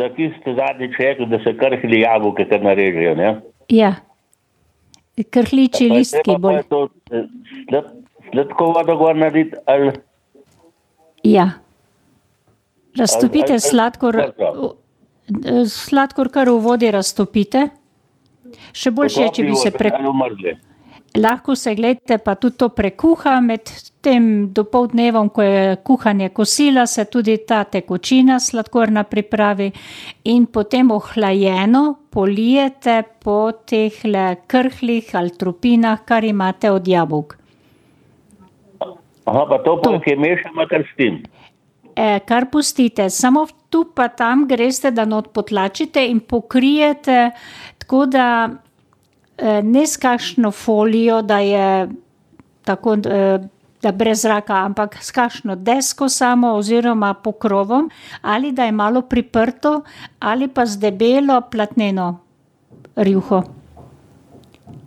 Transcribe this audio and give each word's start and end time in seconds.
za 0.00 0.08
kis 0.10 0.32
ste 0.40 0.54
zadnjič 0.54 0.98
rekli, 0.98 1.26
da 1.26 1.38
se 1.38 1.52
krhli 1.54 2.00
jabolke, 2.00 2.44
kar 2.44 2.62
narežejo, 2.62 3.14
ne? 3.14 3.30
Ja, 3.70 3.94
krhliči 5.30 5.88
Pa 5.88 5.94
listki 5.94 6.36
bolj. 6.38 6.56
eh, 6.56 7.24
slad- 7.66 7.96
Sladko 8.30 8.66
vodo 8.68 8.94
gor 8.96 9.16
narediti 9.16 9.56
ali 9.66 9.92
Ja. 11.24 11.48
Raztopite 12.94 13.44
Ali- 13.46 13.52
ali- 13.52 13.60
sladkor, 13.62 14.16
eh, 14.16 15.64
sladkor 15.66 16.28
kar 16.28 16.48
v 16.48 16.58
vodi 16.58 16.90
raztopite. 16.90 17.68
Še 18.72 18.90
boljše 18.90 19.22
je, 19.22 19.28
če 19.30 19.42
bi 19.44 19.54
se 19.54 19.70
pre, 19.70 19.90
ali 19.90 20.08
umrzli. 20.08 20.54
Lahko 21.18 21.54
se 21.54 21.74
gledate, 21.74 22.18
pa 22.18 22.34
tudi 22.34 22.56
to 22.56 22.68
prekuha 22.68 23.40
med 23.40 23.70
tem 24.00 24.52
dopoldnevom, 24.54 25.28
ko 25.28 25.42
je 25.42 25.76
kuhanje 25.84 26.28
kosila, 26.28 26.86
se 26.86 27.04
tudi 27.04 27.36
ta 27.46 27.64
tekočina 27.64 28.38
sladkorna 28.40 29.04
pripravi 29.04 29.70
in 30.24 30.46
potem 30.46 30.90
ohlajeno 30.90 31.98
polijete 32.10 33.02
po 33.24 33.52
teh 33.52 33.92
krhlih 34.46 35.10
ali 35.12 35.30
trupinah, 35.30 36.04
kar 36.04 36.24
imate 36.24 36.70
od 36.70 36.88
jabolk. 36.88 37.36
Aha, 39.24 39.46
pa 39.46 39.58
to 39.64 39.76
pa 39.82 39.98
je 40.06 40.16
mešamo 40.16 40.66
kar 40.70 40.82
s 40.82 40.96
tem. 40.96 41.22
E, 41.96 42.20
kar 42.26 42.46
pustite, 42.50 43.10
samo 43.10 43.46
tu 43.68 43.84
pa 43.94 44.08
tam 44.08 44.46
greste, 44.48 44.90
da 44.90 45.04
not 45.04 45.32
potlačite 45.34 46.06
in 46.06 46.20
pokrijete, 46.20 47.30
tako 47.78 48.06
da 48.06 48.26
ne 49.62 49.86
s 49.86 49.96
kakšno 49.96 50.50
folijo, 50.50 51.22
da 51.22 51.38
je 51.38 51.88
tako, 52.64 52.94
e, 52.94 53.38
da 53.82 53.92
brez 53.92 54.22
zraka, 54.22 54.54
ampak 54.54 54.98
s 55.00 55.10
kakšno 55.10 55.56
desko 55.56 56.08
samo 56.08 56.54
oziroma 56.54 57.14
pokrovom, 57.14 57.90
ali 58.22 58.52
da 58.52 58.64
je 58.64 58.72
malo 58.72 59.02
priprto, 59.02 59.80
ali 60.20 60.48
pa 60.48 60.66
z 60.66 60.78
debelo 60.78 61.40
platneno 61.50 62.18
rjuho. 62.96 63.42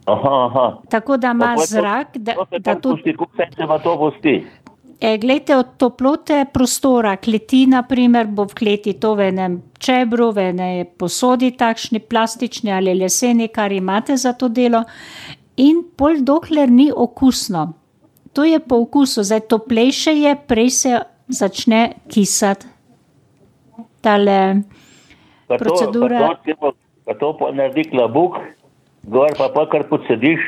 Aha, 0.06 0.46
aha. 0.46 0.78
Tako 0.90 1.18
da 1.18 1.32
ima 1.32 1.56
zrak, 1.68 2.18
da, 2.18 2.34
da 2.60 2.76
tudi 2.80 2.96
pusti, 2.96 3.18
kako 3.18 3.32
se 3.36 3.84
to 3.84 3.98
pusti. 3.98 4.46
E, 5.02 5.18
glejte, 5.18 5.58
od 5.58 5.76
toplote 5.78 6.46
prostora, 6.54 7.18
kleti, 7.18 7.66
naprimer, 7.68 8.28
bo 8.28 8.46
v 8.48 8.54
kleti 8.56 8.94
to 8.94 9.16
v 9.16 9.30
enem 9.34 9.62
čebru, 9.80 10.32
v 10.32 10.50
enej 10.54 10.86
posodi, 10.98 11.52
takšni 11.52 12.00
plastični 12.00 12.72
ali 12.72 12.96
leseni, 12.96 13.48
kar 13.48 13.72
imate 13.72 14.18
za 14.18 14.34
to 14.34 14.48
delo, 14.48 14.84
in 15.58 15.84
pol 15.98 16.24
dokler 16.24 16.72
ni 16.72 16.92
okusno. 16.92 17.74
To 18.34 18.44
je 18.44 18.60
po 18.60 18.80
okusu, 18.82 19.24
zdaj 19.24 19.46
toplejše 19.52 20.14
je, 20.14 20.32
prej 20.48 20.70
se 20.70 20.92
začne 21.28 21.94
kisati. 22.10 22.66
Tale, 24.02 24.64
Pa 25.48 25.58
to, 25.58 25.64
Procedura- 25.64 26.20
pa 26.20 26.36
to, 26.36 26.56
pa, 26.56 26.70
pa 27.06 27.14
to 27.14 27.28
pa 27.38 27.52
naredi 27.52 27.84
klobuk, 27.92 28.40
gor 29.04 29.30
pa 29.38 29.50
pa 29.52 29.68
kar 29.68 29.84
podsediš. 29.86 30.40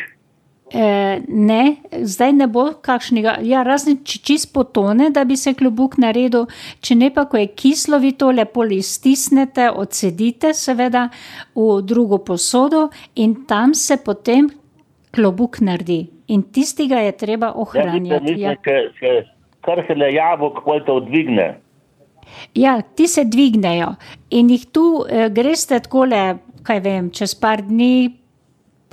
Eh, 0.74 1.22
ne, 1.28 1.76
zdaj 2.02 2.32
ne 2.34 2.48
bo 2.48 2.72
kakšnega, 2.82 3.36
ja, 3.46 3.62
razen 3.64 4.00
če 4.02 4.18
čist 4.26 4.50
potone, 4.54 5.12
da 5.14 5.22
bi 5.24 5.38
se 5.38 5.54
klobuk 5.54 6.00
naredil, 6.02 6.48
če 6.82 6.96
ne 6.98 7.12
pa, 7.14 7.28
ko 7.30 7.38
je 7.38 7.52
kislo, 7.54 8.00
vi 8.02 8.12
to 8.18 8.32
lepo 8.34 8.66
iztisnete, 8.66 9.70
odsedite 9.70 10.54
seveda 10.58 11.10
v 11.54 11.82
drugo 11.86 12.18
posodo 12.18 12.90
in 13.16 13.46
tam 13.46 13.74
se 13.78 13.98
potem 13.98 14.50
klobuk 15.14 15.62
naredi. 15.62 16.10
In 16.28 16.42
tistega 16.50 16.98
je 17.06 17.12
treba 17.12 17.46
Ja, 17.46 17.54
ohranjati. 17.62 18.34
Ja, 18.42 18.56
če 18.58 19.14
krhele 19.62 20.10
jabolk, 20.16 20.64
pol 20.66 20.82
to 20.86 21.00
dvigne. 21.00 21.60
ja 22.56 22.82
ti 22.82 23.08
se 23.08 23.24
dvignejo 23.24 23.96
in 24.32 24.50
jih 24.50 24.66
tu 24.74 25.06
eh, 25.08 25.30
greste 25.30 25.80
takole, 25.80 26.38
kaj 26.64 26.80
vem, 26.80 27.12
čez 27.12 27.36
par 27.36 27.62
dni. 27.62 28.25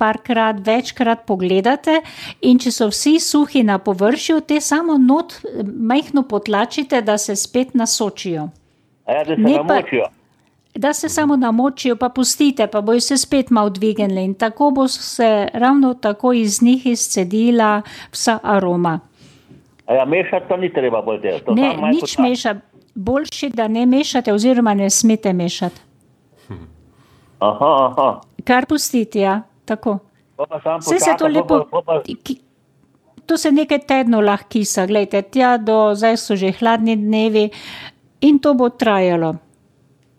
Parkrat, 0.03 0.55
večkrat 0.61 1.25
pogledate, 1.25 2.01
in 2.43 2.59
če 2.59 2.71
so 2.71 2.89
vsi 2.89 3.19
suhi 3.21 3.63
na 3.63 3.77
površju, 3.79 4.41
te 4.43 4.59
samo 4.61 4.97
not 4.99 5.33
eh, 5.35 5.61
majhno 5.63 6.23
potlačite, 6.25 7.01
da 7.03 7.17
se 7.17 7.35
spet 7.37 7.73
nasočijo. 7.73 8.49
A 9.05 9.13
ja, 9.13 9.23
da 9.23 9.35
se 9.35 9.41
Ne 9.41 9.55
pa- 9.57 9.63
namočijo. 9.65 10.09
Da 10.75 10.93
se 10.93 11.09
samo 11.09 11.35
namočijo, 11.37 11.95
pa 11.95 12.09
pustite, 12.09 12.65
pa 12.67 12.81
bojo 12.81 12.99
se 13.01 13.17
spet 13.17 13.49
malo 13.51 13.69
dvignili 13.71 14.23
in 14.23 14.33
tako 14.35 14.71
bo 14.71 14.87
se 14.87 15.27
ravno 15.55 15.93
tako 15.95 16.31
iz 16.33 16.61
njih 16.61 16.85
izcedila 16.87 17.81
vsa 18.11 18.39
aroma. 18.45 18.99
A 19.85 19.93
ja, 19.93 20.05
mešati 20.07 20.45
to 20.47 20.57
ni 20.57 20.73
treba 20.73 21.01
bolj. 21.01 21.21
To 21.45 21.53
Ne, 21.53 21.69
nič 21.69 21.99
potlači. 22.01 22.21
meša, 22.21 22.55
boljše, 22.95 23.49
da 23.51 23.67
ne 23.69 23.85
mešate, 23.87 24.33
oziroma 24.33 24.73
ne 24.73 24.89
smete 24.89 25.33
mešati. 25.35 25.79
Aha, 27.41 27.71
aha. 27.87 28.21
Kar 28.43 28.65
pustite, 28.65 29.19
ja, 29.19 29.41
tako. 29.65 29.99
Vse 30.79 30.99
se 30.99 31.15
to 31.17 31.27
lepo. 31.27 31.65
To 33.25 33.37
se 33.37 33.51
nekaj 33.51 33.79
tednov 33.87 34.23
lahko 34.25 34.49
kisa, 34.49 34.85
gledajte, 34.85 35.21
tja 35.31 35.57
do 35.57 35.95
zdaj 35.95 36.17
so 36.19 36.35
že 36.35 36.51
hladni 36.51 36.97
dnevi 36.99 37.49
in 38.21 38.39
to 38.39 38.53
bo 38.53 38.69
trajalo. 38.69 39.35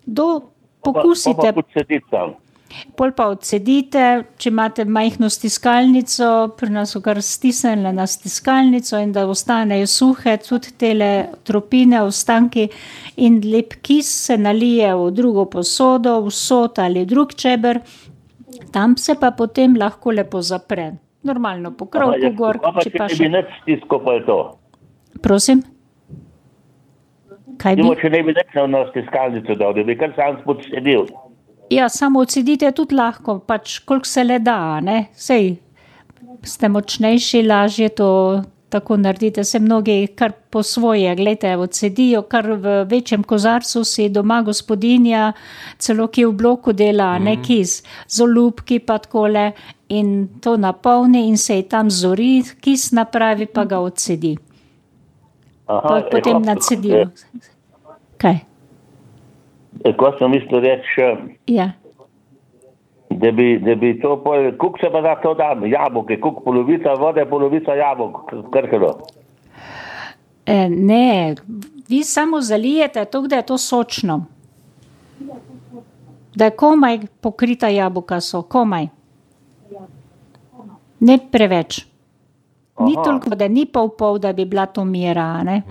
Do 0.06 0.41
pokusite, 0.81 1.53
pol 2.97 3.12
pa 3.16 3.27
odsedite, 3.33 4.04
če 4.41 4.50
imate 4.50 4.84
majhno 4.88 5.28
stiskalnico, 5.33 6.31
pri 6.59 6.72
nas 6.75 6.94
so 6.94 7.00
kar 7.04 7.21
stisnjene 7.22 7.93
na 7.94 8.06
stiskalnico 8.09 8.99
in 9.03 9.12
da 9.15 9.27
ostanejo 9.31 9.87
suhe, 9.91 10.37
tudi 10.43 10.75
tele 10.81 11.10
tropine, 11.47 12.03
ostanki 12.04 12.66
in 13.25 13.41
lep 13.44 13.78
kis 13.84 14.10
se 14.27 14.38
nalije 14.38 14.94
v 14.97 15.10
drugo 15.15 15.47
posodo, 15.50 16.19
v 16.25 16.34
sod 16.34 16.81
ali 16.83 17.06
drug 17.06 17.34
čeber, 17.34 17.81
tam 18.72 18.97
se 18.97 19.15
pa 19.15 19.31
potem 19.31 19.76
lahko 19.76 20.10
lepo 20.10 20.41
zapre. 20.42 20.92
Normalno 21.22 21.69
Aha, 21.69 21.76
pokrovko 21.76 22.19
ja, 22.20 22.31
gor, 22.32 22.59
pa 22.60 22.72
če 22.81 22.91
pa 22.91 23.06
ne 23.06 23.09
bi 23.09 23.16
še. 23.16 23.28
nič 23.28 23.47
stisko, 23.62 23.98
pa 23.98 24.12
je 24.12 24.25
to. 24.26 24.38
Prosim? 25.22 25.62
Kaj 27.56 27.76
bi? 27.76 27.82
Dimo, 27.82 27.94
če 27.94 28.10
ne 28.10 28.22
bi 28.22 28.32
nič 28.32 28.54
na- 28.69 28.84
stiskalnico 28.91 29.54
dal, 29.54 29.72
da 29.72 29.82
bi 29.82 29.97
kar 29.97 30.12
sam 30.16 30.37
podsedil. 30.44 31.06
Ja, 31.70 31.88
samo 31.88 32.20
odsedite 32.20 32.70
tudi 32.72 32.94
lahko, 32.94 33.38
pač 33.41 33.78
koliko 33.81 34.06
se 34.06 34.25
le 34.25 34.38
da, 34.38 34.81
ne? 34.81 35.09
Sej 35.15 35.56
ste 36.44 36.69
močnejši, 36.69 37.42
lažje 37.42 37.88
to 37.88 38.42
tako 38.75 38.97
naredite. 38.97 39.45
Se 39.45 39.59
mnogi 39.59 40.07
kar 40.19 40.33
po 40.51 40.62
svoje, 40.62 41.15
gledajte, 41.15 41.57
odsedijo, 41.57 42.23
kar 42.23 42.51
v 42.53 42.73
večjem 42.91 43.23
kozarcu 43.23 43.85
si 43.85 44.09
doma 44.09 44.41
gospodinja, 44.43 45.33
celo 45.79 46.09
ki 46.11 46.25
v 46.27 46.33
bloku 46.33 46.75
dela, 46.75 47.13
mm. 47.19 47.25
neki 47.25 47.61
z 47.65 47.84
zolupki 48.19 48.81
pa 48.83 48.99
takole 48.99 49.53
in 49.89 50.27
to 50.43 50.57
napolni 50.57 51.29
in 51.29 51.39
se 51.39 51.61
ji 51.61 51.69
tam 51.71 51.91
zori, 51.91 52.43
kis 52.61 52.91
napravi 52.93 53.47
pa 53.47 53.65
ga 53.65 53.79
odsedi. 53.79 54.34
Aha, 55.67 55.89
Pa 55.89 55.99
e, 55.99 56.11
potem 56.11 56.41
hop, 56.41 56.47
nacedijo. 56.51 57.07
Kaj? 58.19 58.37
e, 59.84 59.95
Ko 59.97 60.13
sem 60.19 60.34
mislil 60.34 60.67
reči, 60.67 61.01
eh, 61.01 61.25
Ja. 61.47 61.71
Da 63.19 63.31
bi, 63.31 63.59
da 63.59 63.75
bi 63.75 64.01
to 64.01 64.17
pol, 64.25 64.53
kuk 64.59 64.79
se 64.81 64.91
pa 64.93 65.01
da 65.01 65.15
to 65.23 65.35
da, 65.35 65.55
jabolke, 65.67 66.21
kuk 66.21 66.45
polovica 66.45 66.95
vode, 66.99 67.25
polovica 67.31 67.75
jabolk, 67.75 68.33
krhelo. 68.53 68.95
E, 70.47 70.69
ne, 70.69 71.35
vi 71.89 72.03
samo 72.05 72.41
zalijete 72.41 73.05
to, 73.05 73.23
da 73.27 73.37
je 73.37 73.47
to 73.47 73.59
sočno. 73.59 74.25
Da 76.35 76.45
je 76.45 76.51
komaj 76.51 76.99
pokrita 77.21 77.69
jabolka 77.69 78.21
so, 78.21 78.43
komaj. 78.43 78.89
Ne 81.01 81.19
preveč. 81.33 81.87
Ni 82.81 82.95
Aha. 82.97 83.05
toliko, 83.05 83.35
da 83.35 83.49
ni 83.49 83.67
pol 83.67 83.89
pol, 83.99 84.19
da 84.19 84.33
bi 84.33 84.45
bila 84.45 84.67
to 84.67 84.85
mera. 84.85 85.23
a 85.23 85.43
Ne? 85.43 85.63